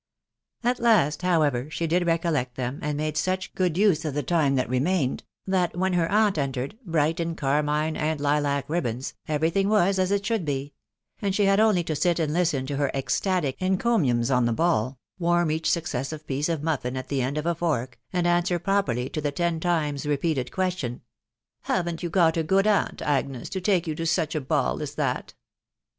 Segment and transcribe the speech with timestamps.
[0.63, 4.55] At last, however, she did recollect them, and made such good use of the time
[4.55, 9.51] that remained, that when her aunt entered, bright in carmine and lilac ri bands, every
[9.51, 10.73] thing was as it should be;
[11.21, 14.97] and she had only to sit and listen to her ecstatic encomiums on the ball,
[15.19, 19.13] warm each successive piece of muffin at the end of a ioiV, «n& UMrast pn>pedy
[19.13, 21.01] to the tea times reneated question,—
[21.67, 21.83] THE WIDOW BARNABY.
[21.83, 24.81] 189" Hav'n't you got a good aunt, Agnes, to take you to such a ball
[24.81, 25.35] as that?